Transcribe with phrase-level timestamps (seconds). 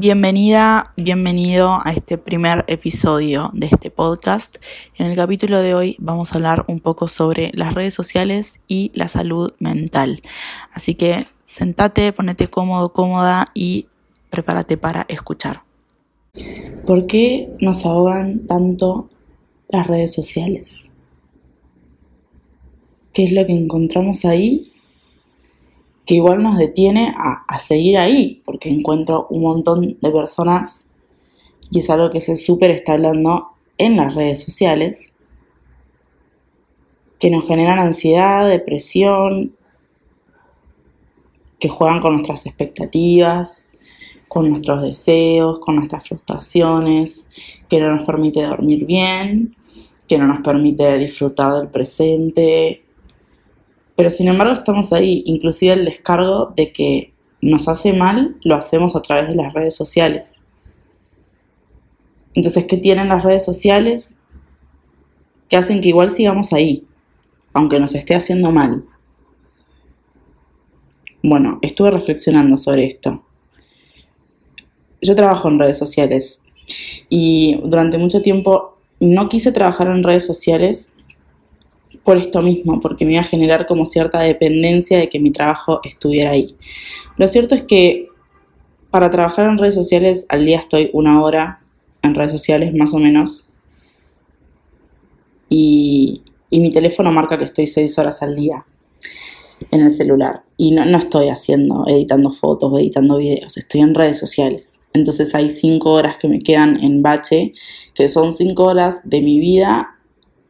[0.00, 4.56] Bienvenida, bienvenido a este primer episodio de este podcast.
[4.96, 8.92] En el capítulo de hoy vamos a hablar un poco sobre las redes sociales y
[8.94, 10.22] la salud mental.
[10.72, 13.88] Así que sentate, ponete cómodo, cómoda y
[14.30, 15.64] prepárate para escuchar.
[16.86, 19.10] ¿Por qué nos ahogan tanto
[19.68, 20.90] las redes sociales?
[23.12, 24.69] ¿Qué es lo que encontramos ahí
[26.10, 30.88] que igual nos detiene a, seguir ahí, porque encuentro un montón de personas,
[31.70, 35.12] y es algo que se súper está hablando en las redes sociales,
[37.20, 39.54] que nos generan ansiedad, depresión,
[41.60, 43.68] que juegan con nuestras expectativas,
[44.26, 47.28] con nuestros deseos, con nuestras frustraciones,
[47.68, 49.54] que no nos permite dormir bien,
[50.08, 52.82] que no nos permite disfrutar del presente,
[54.00, 58.96] pero sin embargo estamos ahí, inclusive el descargo de que nos hace mal lo hacemos
[58.96, 60.40] a través de las redes sociales.
[62.32, 64.18] Entonces, ¿qué tienen las redes sociales?
[65.50, 66.86] Que hacen que igual sigamos ahí,
[67.52, 68.86] aunque nos esté haciendo mal.
[71.22, 73.22] Bueno, estuve reflexionando sobre esto.
[75.02, 76.46] Yo trabajo en redes sociales
[77.10, 80.94] y durante mucho tiempo no quise trabajar en redes sociales
[82.10, 85.80] por esto mismo, porque me iba a generar como cierta dependencia de que mi trabajo
[85.84, 86.56] estuviera ahí.
[87.16, 88.08] Lo cierto es que
[88.90, 91.60] para trabajar en redes sociales al día estoy una hora
[92.02, 93.48] en redes sociales más o menos
[95.48, 98.66] y, mi teléfono marca que estoy seis horas al día
[99.70, 103.94] en el celular y no, no estoy haciendo, editando fotos o editando videos, estoy en
[103.94, 104.80] redes sociales.
[104.94, 107.52] Entonces hay cinco horas que me quedan en bache,
[107.94, 109.99] que son cinco horas de mi vida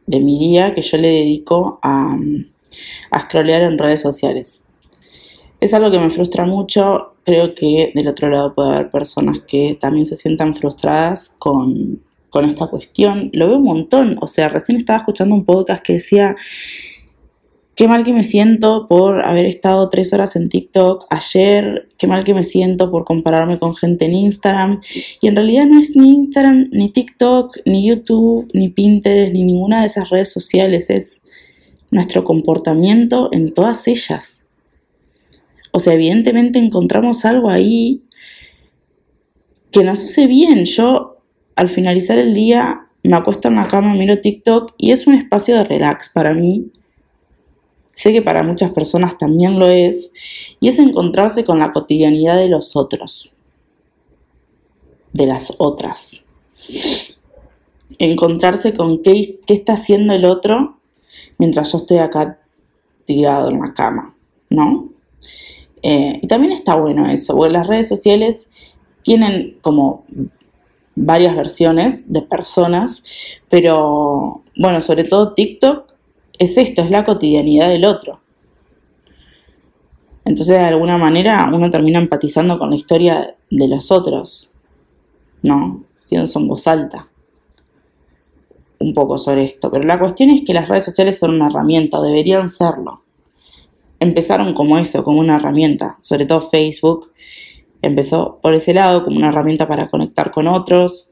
[0.07, 2.17] de mi día que yo le dedico a,
[3.11, 4.65] a scrollear en redes sociales.
[5.59, 7.13] Es algo que me frustra mucho.
[7.23, 12.45] Creo que del otro lado puede haber personas que también se sientan frustradas con, con
[12.45, 13.29] esta cuestión.
[13.33, 14.17] Lo veo un montón.
[14.21, 16.35] O sea, recién estaba escuchando un podcast que decía
[17.75, 22.25] Qué mal que me siento por haber estado tres horas en TikTok ayer, qué mal
[22.25, 24.81] que me siento por compararme con gente en Instagram.
[25.21, 29.81] Y en realidad no es ni Instagram, ni TikTok, ni YouTube, ni Pinterest, ni ninguna
[29.81, 31.21] de esas redes sociales, es
[31.91, 34.43] nuestro comportamiento en todas ellas.
[35.71, 38.03] O sea, evidentemente encontramos algo ahí
[39.71, 40.65] que nos hace bien.
[40.65, 41.19] Yo
[41.55, 45.55] al finalizar el día me acuesto en la cama, miro TikTok y es un espacio
[45.55, 46.69] de relax para mí
[47.93, 50.11] sé que para muchas personas también lo es,
[50.59, 53.31] y es encontrarse con la cotidianidad de los otros,
[55.13, 56.27] de las otras.
[57.99, 60.77] Encontrarse con qué, está haciendo el otro
[61.37, 62.39] mientras yo estoy acá
[63.05, 64.15] tirado en la cama,
[64.49, 64.89] ¿no?
[65.83, 68.47] Eh, y también está bueno eso, porque las redes sociales
[69.03, 70.05] tienen como
[70.95, 73.03] varias versiones de personas,
[73.49, 75.90] pero bueno, sobre todo TikTok
[76.41, 78.19] es esto, es la cotidianidad del otro.
[80.25, 84.49] Entonces, de alguna manera, uno termina empatizando con la historia de los otros.
[85.43, 85.83] ¿No?
[86.09, 87.09] Pienso en voz alta.
[88.79, 89.69] Un poco sobre esto.
[89.69, 93.03] Pero la cuestión es que las redes sociales son una herramienta, deberían serlo.
[93.99, 95.99] Empezaron como eso, como una herramienta.
[96.01, 97.11] Sobre todo Facebook
[97.83, 101.11] empezó por ese lado, como una herramienta para conectar con otros.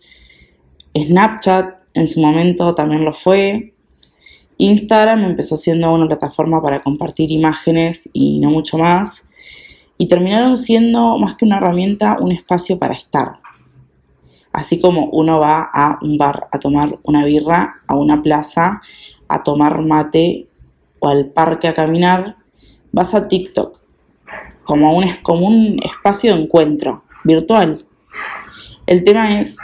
[0.98, 3.76] Snapchat en su momento también lo fue.
[4.60, 9.26] Instagram empezó siendo una plataforma para compartir imágenes y no mucho más.
[9.98, 13.40] Y terminaron siendo más que una herramienta, un espacio para estar.
[14.52, 18.82] Así como uno va a un bar a tomar una birra, a una plaza,
[19.30, 20.50] a tomar mate
[21.00, 22.36] o al parque a caminar,
[22.92, 23.80] vas a TikTok
[24.66, 27.86] como un, como un espacio de encuentro virtual.
[28.86, 29.58] El tema es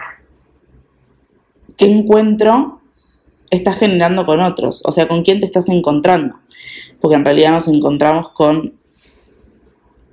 [1.75, 2.79] qué encuentro
[3.49, 6.39] estás generando con otros, o sea, con quién te estás encontrando,
[6.99, 8.77] porque en realidad nos encontramos con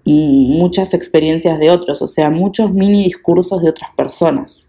[0.04, 4.68] muchas experiencias de otros, o sea, muchos mini discursos de otras personas.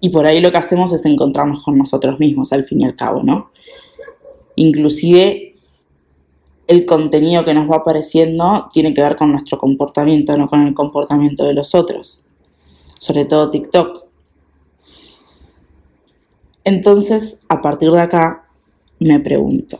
[0.00, 2.96] Y por ahí lo que hacemos es encontrarnos con nosotros mismos, al fin y al
[2.96, 3.50] cabo, ¿no?
[4.56, 5.54] Inclusive
[6.66, 10.74] el contenido que nos va apareciendo tiene que ver con nuestro comportamiento, no con el
[10.74, 12.22] comportamiento de los otros.
[12.98, 14.05] Sobre todo TikTok.
[16.66, 18.48] Entonces, a partir de acá,
[18.98, 19.78] me pregunto,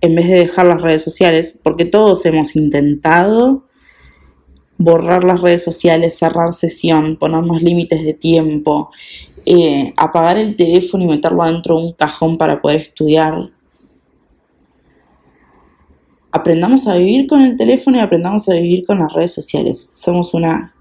[0.00, 3.68] en vez de dejar las redes sociales, porque todos hemos intentado
[4.78, 8.90] borrar las redes sociales, cerrar sesión, ponernos límites de tiempo,
[9.46, 13.52] eh, apagar el teléfono y meterlo adentro de un cajón para poder estudiar.
[16.32, 19.80] aprendamos a vivir con el teléfono y aprendamos a vivir con las redes sociales.
[19.80, 20.74] Somos una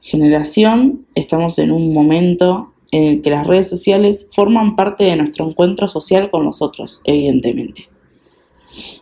[0.00, 5.48] generación, estamos en un momento en el que las redes sociales forman parte de nuestro
[5.48, 7.88] encuentro social con nosotros, evidentemente.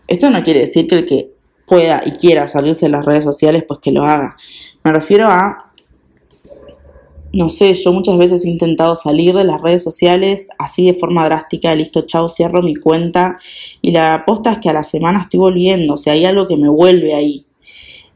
[0.09, 1.31] Esto no quiere decir que el que
[1.67, 4.37] pueda y quiera salirse de las redes sociales, pues que lo haga.
[4.85, 5.73] Me refiero a,
[7.33, 11.25] no sé, yo muchas veces he intentado salir de las redes sociales así de forma
[11.25, 13.39] drástica, listo, chao, cierro mi cuenta
[13.83, 16.57] y la aposta es que a la semana estoy volviendo, o sea, hay algo que
[16.57, 17.46] me vuelve ahí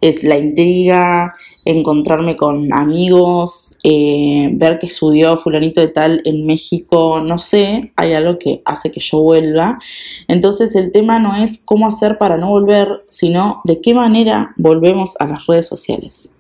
[0.00, 7.20] es la intriga, encontrarme con amigos, eh, ver que estudió fulanito de tal en México,
[7.20, 9.79] no sé, hay algo que hace que yo vuelva.
[10.26, 15.14] Entonces el tema no es cómo hacer para no volver, sino de qué manera volvemos
[15.19, 16.32] a las redes sociales.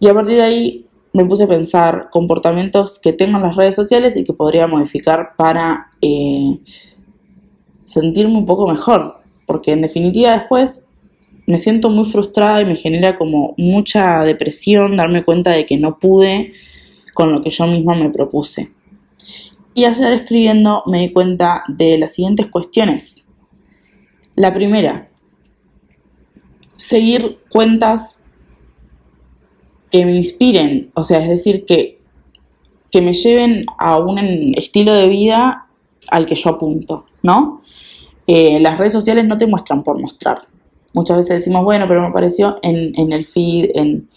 [0.00, 4.16] Y a partir de ahí me puse a pensar comportamientos que tengan las redes sociales
[4.16, 6.58] y que podría modificar para eh,
[7.84, 9.16] sentirme un poco mejor.
[9.46, 10.84] Porque en definitiva después
[11.48, 15.98] me siento muy frustrada y me genera como mucha depresión darme cuenta de que no
[15.98, 16.52] pude
[17.14, 18.70] con lo que yo misma me propuse.
[19.72, 23.26] Y ayer escribiendo me di cuenta de las siguientes cuestiones.
[24.36, 25.08] La primera,
[26.74, 28.20] seguir cuentas
[29.90, 31.98] que me inspiren, o sea, es decir, que,
[32.90, 34.18] que me lleven a un
[34.54, 35.66] estilo de vida
[36.10, 37.62] al que yo apunto, ¿no?
[38.26, 40.42] Eh, las redes sociales no te muestran por mostrar,
[40.94, 44.08] Muchas veces decimos, bueno, pero me apareció en, el feed, en,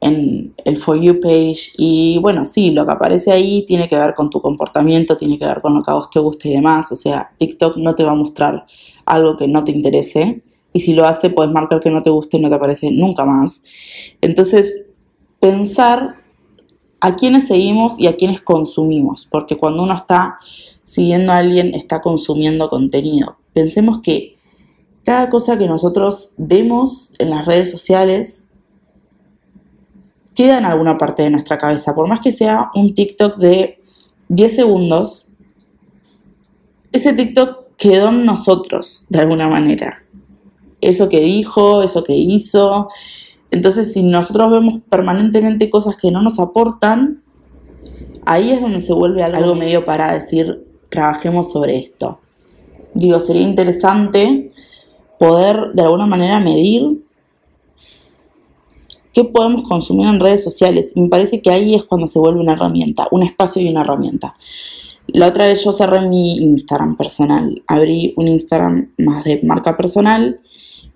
[0.00, 1.72] en el For You page.
[1.76, 5.46] Y bueno, sí, lo que aparece ahí tiene que ver con tu comportamiento, tiene que
[5.46, 6.92] ver con lo que a vos te gusta y demás.
[6.92, 8.66] O sea, TikTok no te va a mostrar
[9.06, 10.42] algo que no te interese.
[10.72, 13.24] Y si lo hace, puedes marcar que no te guste y no te aparece nunca
[13.24, 13.62] más.
[14.20, 14.90] Entonces,
[15.40, 16.16] pensar
[17.00, 19.26] a quiénes seguimos y a quiénes consumimos.
[19.30, 20.38] Porque cuando uno está
[20.82, 23.36] siguiendo a alguien, está consumiendo contenido.
[23.52, 24.37] Pensemos que
[25.08, 28.50] cada cosa que nosotros vemos en las redes sociales
[30.34, 31.94] queda en alguna parte de nuestra cabeza.
[31.94, 33.80] Por más que sea un TikTok de
[34.28, 35.30] 10 segundos,
[36.92, 39.96] ese TikTok quedó en nosotros de alguna manera.
[40.82, 42.90] Eso que dijo, eso que hizo.
[43.50, 47.22] Entonces, si nosotros vemos permanentemente cosas que no nos aportan,
[48.26, 52.20] ahí es donde se vuelve algo medio para decir, trabajemos sobre esto.
[52.92, 54.52] Digo, sería interesante
[55.18, 57.04] poder de alguna manera medir
[59.12, 60.92] qué podemos consumir en redes sociales.
[60.94, 64.36] Me parece que ahí es cuando se vuelve una herramienta, un espacio y una herramienta.
[65.08, 70.40] La otra vez yo cerré mi Instagram personal, abrí un Instagram más de marca personal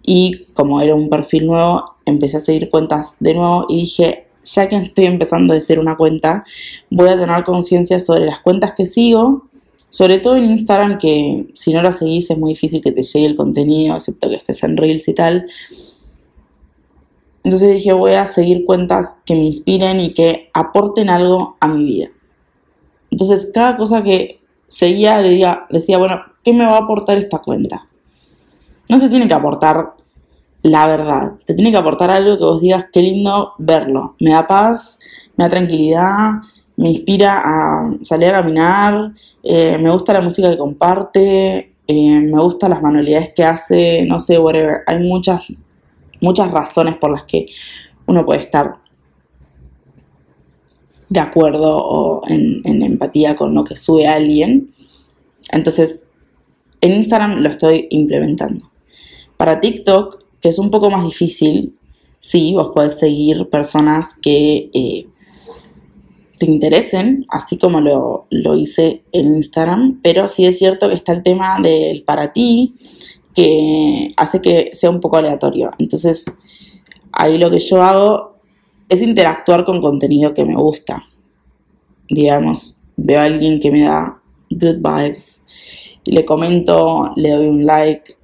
[0.02, 4.68] y como era un perfil nuevo, empecé a seguir cuentas de nuevo y dije, ya
[4.68, 6.44] que estoy empezando a hacer una cuenta,
[6.90, 9.48] voy a tener conciencia sobre las cuentas que sigo
[9.92, 13.26] sobre todo en Instagram, que si no la seguís es muy difícil que te llegue
[13.26, 15.46] el contenido, excepto que estés en Reels y tal.
[17.44, 21.84] Entonces dije, voy a seguir cuentas que me inspiren y que aporten algo a mi
[21.84, 22.08] vida.
[23.10, 27.86] Entonces, cada cosa que seguía decía, decía, bueno, ¿qué me va a aportar esta cuenta?
[28.88, 29.92] No te tiene que aportar
[30.62, 34.16] la verdad, te tiene que aportar algo que vos digas, qué lindo verlo.
[34.20, 34.98] Me da paz,
[35.36, 36.30] me da tranquilidad,
[36.82, 39.12] me inspira a salir a caminar,
[39.44, 44.18] eh, me gusta la música que comparte, eh, me gustan las manualidades que hace, no
[44.18, 44.80] sé, whatever.
[44.88, 45.52] Hay muchas,
[46.20, 47.46] muchas razones por las que
[48.06, 48.80] uno puede estar
[51.08, 54.70] de acuerdo o en, empatía con lo que sube alguien.
[55.52, 56.08] Entonces,
[56.80, 58.72] en Instagram lo estoy implementando.
[59.36, 61.76] Para TikTok, que es un poco más difícil,
[62.18, 65.06] sí, vos podés seguir personas que eh,
[66.42, 71.22] te interesen, así como lo, hice en Instagram, pero sí es cierto que está el
[71.22, 72.74] tema del para ti,
[73.32, 75.70] que hace que sea un poco aleatorio.
[75.78, 76.40] Entonces,
[77.12, 78.38] ahí lo que yo hago
[78.88, 81.04] es interactuar con contenido que me gusta.
[82.08, 84.20] Digamos, veo a alguien que me da
[84.50, 85.44] good vibes,
[86.06, 88.16] le comento, le doy un like,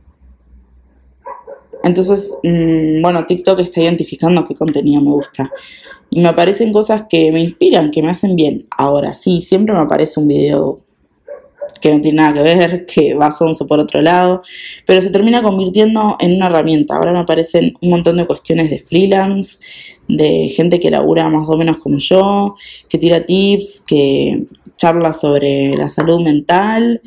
[1.84, 5.50] entonces, mm, bueno, TikTok está identificando qué contenido me gusta.
[6.11, 8.65] Y me aparecen cosas que me inspiran, que me hacen bien.
[8.77, 10.79] Ahora sí, siempre me aparece un video
[11.81, 14.43] que no tiene nada que ver, que va sonso por otro lado,
[14.87, 16.97] pero se termina convirtiendo en una herramienta.
[16.97, 19.59] Ahora me aparecen un montón de cuestiones de freelance,
[20.09, 22.57] de gente que labura más o menos como yo,
[22.88, 24.45] que tira tips, que
[24.77, 27.03] charla sobre la salud mental,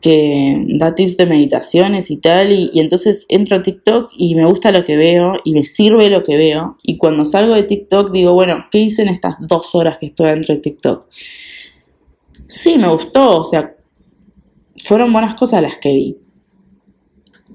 [0.00, 4.72] que da tips de meditaciones y tal, y, entonces entro a TikTok y me gusta
[4.72, 8.32] lo que veo y me sirve lo que veo, y cuando salgo de TikTok digo,
[8.32, 11.06] bueno, ¿qué hice en estas dos horas que estoy dentro de TikTok?
[12.46, 13.76] Sí, me gustó, o sea,
[14.76, 16.16] fueron buenas cosas las que vi.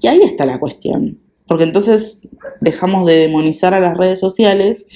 [0.00, 1.18] Y ahí está la cuestión.
[1.46, 2.20] Porque entonces
[2.60, 4.86] dejamos de demonizar a las redes sociales,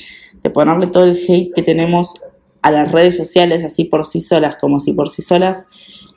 [0.42, 2.14] de ponerle todo el hate que tenemos
[2.62, 5.67] a las redes sociales así por sí solas, como si por sí solas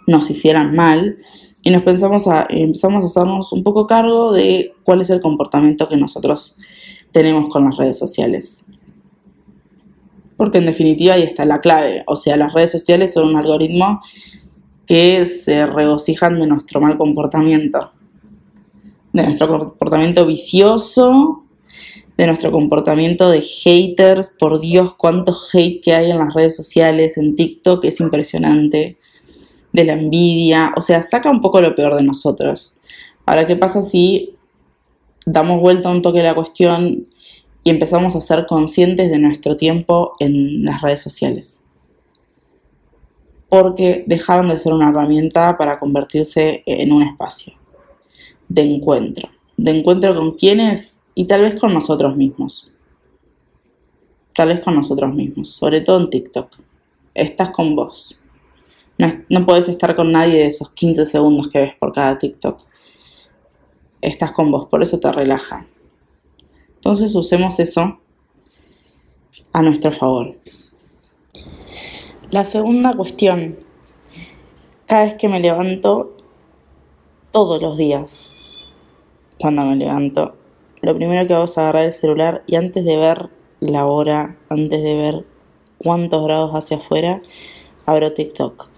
[0.07, 1.17] nos hicieran mal.
[1.63, 5.87] Y nos pensamos a, empezamos a hacernos un poco cargo de cuál es el comportamiento
[5.87, 6.57] que nosotros
[7.11, 8.65] tenemos con las redes sociales.
[10.35, 12.03] Porque en definitiva ahí está la clave.
[12.07, 14.01] O sea, las redes sociales son un algoritmo
[14.85, 17.91] que se regocijan de nuestro mal comportamiento.
[19.13, 21.42] De nuestro comportamiento vicioso,
[22.17, 24.29] de nuestro comportamiento de haters.
[24.39, 28.97] Por Dios, cuánto hate que hay en las redes sociales, en TikTok, es impresionante.
[29.71, 32.77] De la envidia, o sea, saca un poco lo peor de nosotros.
[33.25, 34.35] Ahora, ¿qué pasa si
[35.25, 37.07] damos vuelta un toque a la cuestión
[37.63, 41.63] y empezamos a ser conscientes de nuestro tiempo en las redes sociales?
[43.49, 47.53] Porque dejaron de ser una herramienta para convertirse en un espacio
[48.49, 49.29] de encuentro.
[49.57, 52.71] De encuentro con quienes y tal vez con nosotros mismos.
[54.33, 56.57] Tal vez con nosotros mismos, sobre todo en TikTok.
[57.13, 58.19] Estás con vos.
[58.97, 62.59] No, no podés estar con nadie de esos 15 segundos que ves por cada TikTok.
[64.01, 65.67] Estás con vos, por eso te relaja.
[66.75, 67.99] Entonces usemos eso
[69.53, 70.35] a nuestro favor.
[72.31, 73.55] La segunda cuestión.
[74.87, 76.17] Cada vez que me levanto,
[77.31, 78.33] todos los días,
[79.39, 80.35] cuando me levanto,
[80.83, 83.29] lo primero que hago es agarrar el celular y antes de ver
[83.61, 85.25] la hora, antes de ver
[85.77, 87.21] cuántos grados hacia afuera,
[87.85, 88.69] abro TikTok.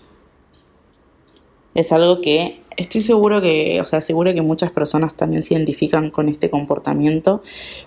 [1.74, 6.12] Es algo que estoy seguro que, o sea, seguro que muchas personas también se identifican
[6.12, 7.42] con este comportamiento,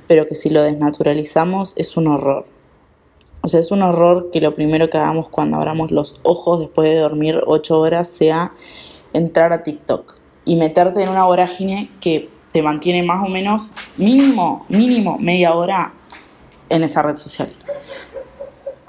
[0.08, 2.46] pero que si lo desnaturalizamos es un horror.
[3.42, 6.90] O sea, es un horror que lo primero que hagamos cuando abramos los ojos después
[6.90, 8.52] de dormir ocho horas sea
[9.12, 14.67] entrar a TikTok y meterte en una vorágine que te mantiene más o menos mínimo,
[14.69, 15.93] mínimo media hora
[16.69, 17.52] en esa red social.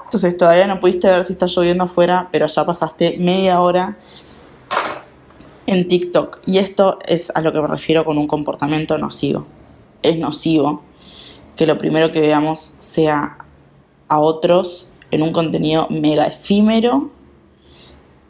[0.04, 3.96] Entonces todavía no pudiste ver si está lloviendo afuera, pero ya pasaste media hora
[5.66, 6.40] en TikTok.
[6.46, 9.46] Y esto es a lo que me refiero con un comportamiento nocivo.
[10.02, 10.82] Es nocivo
[11.56, 13.38] que lo primero que veamos sea
[14.08, 17.10] a otros en un contenido mega efímero,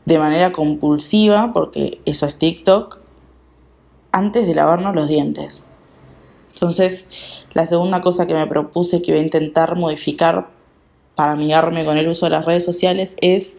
[0.05, 3.01] de manera compulsiva, porque eso es TikTok,
[4.13, 5.65] antes de lavarnos los dientes.
[6.53, 10.49] Entonces, la segunda cosa que me propuse que voy a intentar modificar
[11.15, 13.59] para amigarme con el uso de las redes sociales es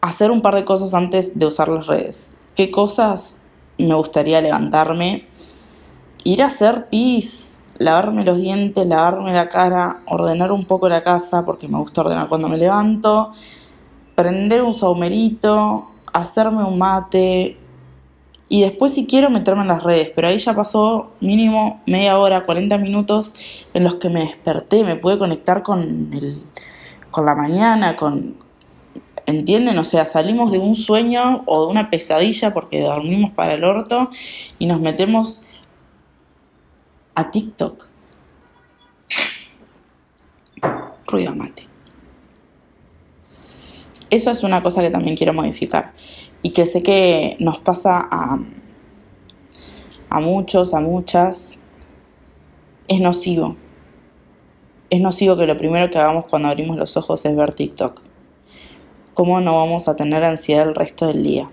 [0.00, 2.34] hacer un par de cosas antes de usar las redes.
[2.54, 3.38] ¿Qué cosas
[3.78, 5.28] me gustaría levantarme?
[6.24, 11.44] Ir a hacer pis, lavarme los dientes, lavarme la cara, ordenar un poco la casa
[11.44, 13.32] porque me gusta ordenar cuando me levanto,
[14.14, 17.57] prender un saumerito, hacerme un mate,
[18.48, 22.44] y después si quiero meterme en las redes, pero ahí ya pasó mínimo media hora,
[22.44, 23.34] 40 minutos
[23.74, 25.80] en los que me desperté, me pude conectar con,
[26.12, 26.42] el,
[27.10, 28.36] con la mañana, con...
[29.26, 29.76] ¿Entienden?
[29.76, 34.10] O sea, salimos de un sueño o de una pesadilla porque dormimos para el orto
[34.58, 35.42] y nos metemos
[37.14, 37.86] a TikTok.
[41.06, 41.67] Ruido mate.
[44.10, 45.92] Eso es una cosa que también quiero modificar
[46.42, 48.38] y que sé que nos pasa a,
[50.08, 51.58] a muchos, a muchas,
[52.88, 53.56] es nocivo.
[54.90, 58.00] Es nocivo que lo primero que hagamos cuando abrimos los ojos es ver TikTok.
[59.12, 61.50] ¿Cómo no vamos a tener ansiedad el resto del día?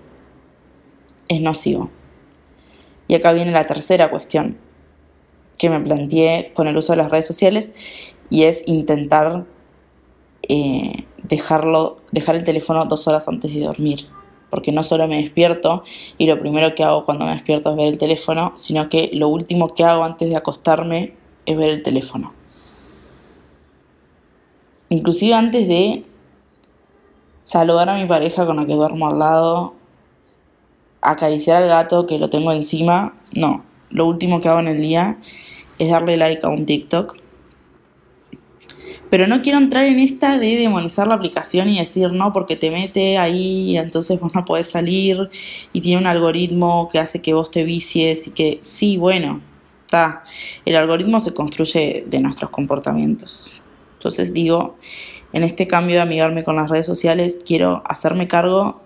[1.28, 1.90] Es nocivo.
[3.08, 4.56] Y acá viene la tercera cuestión
[5.58, 7.74] que me planteé con el uso de las redes sociales
[8.30, 9.44] y es intentar
[10.48, 14.06] eh, dejarlo, dejar el teléfono dos horas antes de dormir
[14.50, 15.82] porque no solo me despierto
[16.18, 19.28] y lo primero que hago cuando me despierto es ver el teléfono, sino que lo
[19.28, 21.14] último que hago antes de acostarme
[21.44, 22.32] es ver el teléfono.
[24.88, 26.04] Inclusive antes de
[27.42, 29.74] saludar a mi pareja con la que duermo al lado,
[31.00, 35.18] acariciar al gato que lo tengo encima, no, lo último que hago en el día
[35.78, 37.16] es darle like a un TikTok
[39.10, 42.70] pero no quiero entrar en esta de demonizar la aplicación y decir no porque te
[42.70, 45.30] mete ahí y entonces vos no podés salir
[45.72, 49.40] y tiene un algoritmo que hace que vos te vicies y que sí, bueno,
[49.82, 50.24] está.
[50.64, 53.62] El algoritmo se construye de nuestros comportamientos.
[53.94, 54.76] Entonces digo,
[55.32, 58.82] en este cambio de amigarme con las redes sociales, quiero hacerme cargo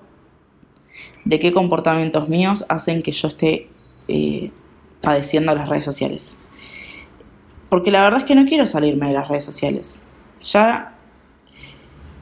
[1.24, 3.68] de qué comportamientos míos hacen que yo esté
[4.08, 4.50] eh,
[5.00, 6.36] padeciendo las redes sociales.
[7.70, 10.02] Porque la verdad es que no quiero salirme de las redes sociales
[10.40, 10.94] ya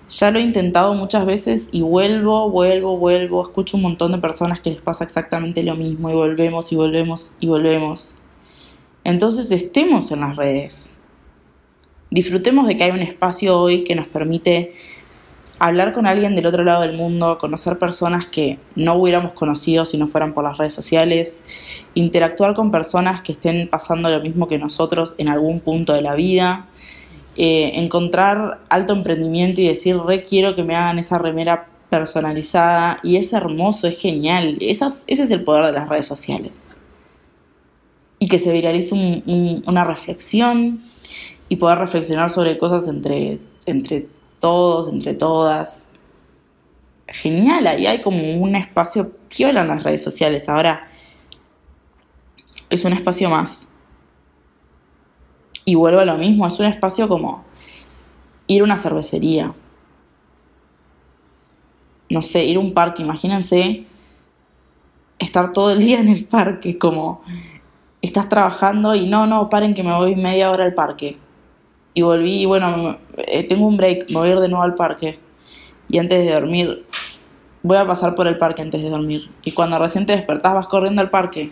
[0.09, 3.43] Ya lo he intentado muchas veces y vuelvo, vuelvo, vuelvo.
[3.43, 7.35] Escucho un montón de personas que les pasa exactamente lo mismo y volvemos y volvemos
[7.41, 8.17] y volvemos.
[9.05, 10.97] Entonces estemos en las redes.
[12.11, 14.73] Disfrutemos de que hay un espacio hoy que nos permite
[15.59, 19.99] hablar con alguien del otro lado del mundo, conocer personas que no hubiéramos conocido si
[19.99, 21.43] no fueran por las redes sociales,
[21.95, 26.15] interactuar con personas que estén pasando lo mismo que nosotros en algún punto de la
[26.15, 26.69] vida,
[27.41, 33.15] eh, encontrar alto emprendimiento y decir, re quiero que me hagan esa remera personalizada y
[33.15, 34.59] es hermoso, es genial.
[34.61, 36.77] ese es el poder de las redes sociales.
[38.19, 39.23] Y que se viralice
[39.67, 40.81] una reflexión
[41.49, 44.09] y poder reflexionar sobre cosas entre, entre
[44.41, 45.91] todos, entre todas.
[47.07, 50.49] Genial, ahí hay como un espacio piola en las redes sociales.
[50.49, 50.89] Ahora
[52.69, 53.69] es un espacio más.
[55.69, 57.45] Y vuelvo a lo mismo, es un espacio como
[58.47, 59.53] ir a una cervecería.
[62.09, 63.85] No sé, ir a un parque, imagínense
[65.19, 67.21] estar todo el día en el parque, como
[68.01, 71.19] estás trabajando y no, no, paren que me voy media hora al parque
[71.93, 74.75] y volví, y bueno, eh, tengo un break, me voy a ir de nuevo al
[74.75, 75.19] parque.
[75.91, 76.87] Y antes de dormir,
[77.63, 79.31] voy a pasar por el parque antes de dormir.
[79.45, 81.51] Y cuando recién te despertás vas corriendo al parque.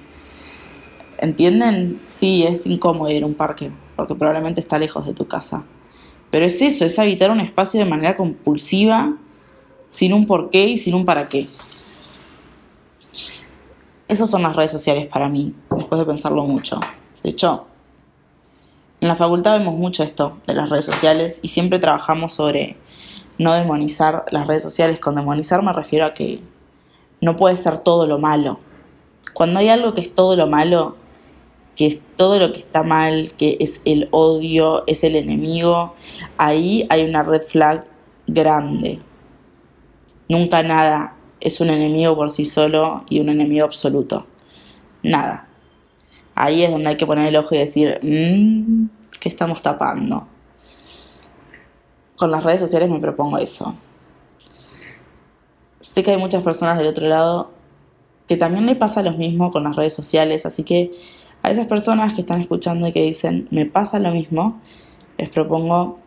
[1.18, 2.00] ¿Entienden?
[2.06, 5.64] Sí, es incómodo ir a un parque, porque probablemente está lejos de tu casa.
[6.30, 9.16] Pero es eso, es habitar un espacio de manera compulsiva,
[9.88, 11.48] sin un porqué y sin un para qué.
[14.08, 16.78] Esas son las redes sociales para mí, después de pensarlo mucho.
[17.22, 17.66] De hecho,
[19.00, 22.76] en la facultad vemos mucho esto de las redes sociales y siempre trabajamos sobre
[23.38, 25.00] no demonizar las redes sociales.
[25.00, 26.40] Con demonizar me refiero a que
[27.20, 28.58] no puede ser todo lo malo.
[29.34, 30.96] Cuando hay algo que es todo lo malo,
[31.76, 35.94] que todo lo que está mal, que es el odio, es el enemigo,
[36.38, 37.84] ahí hay una red flag
[38.26, 38.98] grande.
[40.28, 44.26] Nunca nada es un enemigo por sí solo y un enemigo absoluto.
[45.02, 45.46] Nada
[46.36, 48.86] ahí es donde hay que poner el ojo y decir, mmm,
[49.18, 50.28] ¿qué estamos tapando?
[52.16, 53.74] Con las redes sociales me propongo eso.
[55.80, 57.50] Sé que hay muchas personas del otro lado
[58.28, 60.92] que también le pasa lo mismo con las redes sociales, así que
[61.42, 64.60] a esas personas que están escuchando y que dicen, me pasa lo mismo,
[65.18, 65.98] les propongo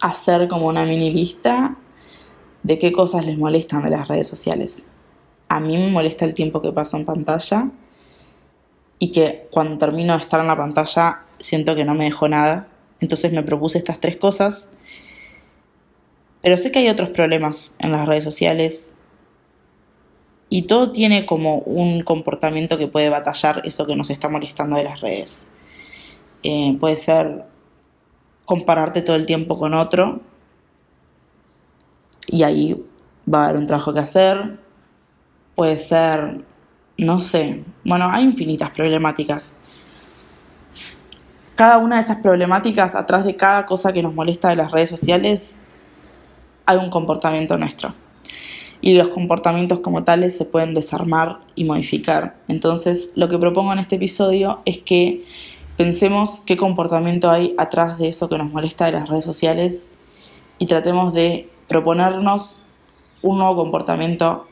[0.00, 1.76] hacer como una mini lista
[2.62, 4.86] de qué cosas les molestan de las redes sociales.
[5.48, 7.70] A mí me molesta el tiempo que paso en pantalla,
[9.02, 12.68] y que cuando termino de estar en la pantalla siento que no me dejó nada.
[13.00, 14.68] Entonces me propuse estas tres cosas.
[16.40, 18.94] Pero sé que hay otros problemas en las redes sociales
[20.52, 24.84] y todo tiene como un comportamiento que puede batallar eso que nos está molestando de
[24.84, 25.46] las redes.
[26.42, 27.46] Eh, puede ser
[28.44, 30.20] compararte todo el tiempo con otro
[32.26, 32.84] y ahí
[33.32, 34.58] va a haber un trabajo que hacer.
[35.54, 36.44] Puede ser
[36.98, 39.54] no sé, bueno, hay infinitas problemáticas.
[41.56, 44.90] Cada una de esas problemáticas, atrás de cada cosa que nos molesta de las redes
[44.90, 45.56] sociales,
[46.66, 48.01] hay un comportamiento nuestro.
[48.82, 52.36] Y los comportamientos como tales se pueden desarmar y modificar.
[52.48, 55.24] Entonces, lo que propongo en este episodio es que
[55.76, 59.88] pensemos qué comportamiento hay atrás de eso que nos molesta de las redes sociales
[60.58, 62.60] y tratemos de proponernos
[63.22, 64.46] un nuevo comportamiento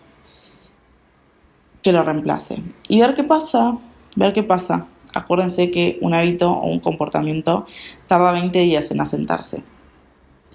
[1.83, 2.63] que lo reemplace.
[2.89, 3.77] Y ver qué pasa,
[4.17, 4.87] ver qué pasa.
[5.15, 7.67] Acuérdense que un hábito o un comportamiento
[8.07, 9.63] tarda 20 días en asentarse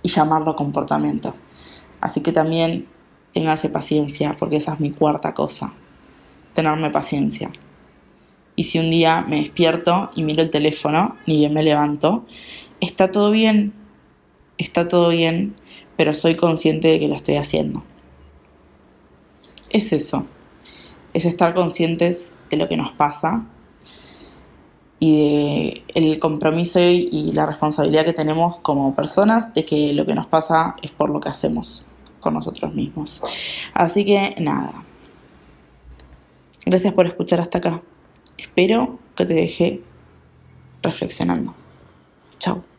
[0.02, 1.34] y llamarlo comportamiento.
[2.00, 2.88] Así que también
[3.36, 5.74] téngase paciencia, porque esa es mi cuarta cosa,
[6.54, 7.52] tenerme paciencia.
[8.56, 12.26] Y si un día me despierto y miro el teléfono, ni bien me levanto,
[12.80, 13.74] está todo bien,
[14.58, 15.54] está todo bien,
[15.98, 17.84] pero soy consciente de que lo estoy haciendo.
[19.70, 20.26] Es eso
[21.16, 23.46] es estar conscientes de lo que nos pasa
[25.00, 30.14] y de el compromiso y la responsabilidad que tenemos como personas de que lo que
[30.14, 31.86] nos pasa es por lo que hacemos
[32.26, 33.22] con nosotros mismos.
[33.76, 34.84] Así que nada.
[36.66, 37.84] Gracias por escuchar hasta acá.
[38.36, 39.82] Espero que te deje
[40.82, 41.54] reflexionando.
[42.40, 42.75] Chao.